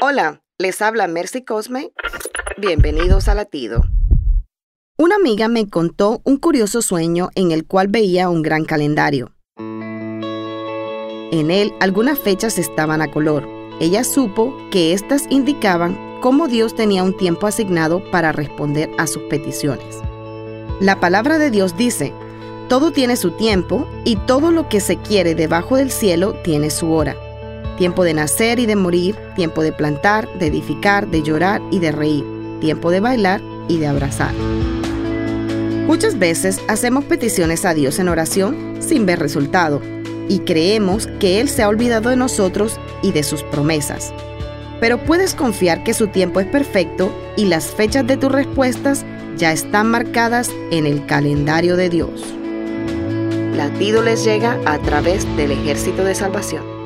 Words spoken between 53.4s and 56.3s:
Latido les llega a través del ejército de